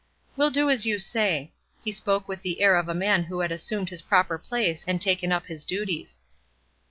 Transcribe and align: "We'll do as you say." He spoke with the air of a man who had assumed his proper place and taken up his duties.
"We'll 0.35 0.49
do 0.49 0.67
as 0.67 0.83
you 0.83 0.97
say." 0.97 1.51
He 1.83 1.91
spoke 1.91 2.27
with 2.27 2.41
the 2.41 2.59
air 2.61 2.75
of 2.75 2.89
a 2.89 2.95
man 2.95 3.25
who 3.25 3.41
had 3.41 3.51
assumed 3.51 3.89
his 3.89 4.01
proper 4.01 4.39
place 4.39 4.83
and 4.87 4.99
taken 4.99 5.31
up 5.31 5.45
his 5.45 5.63
duties. 5.63 6.21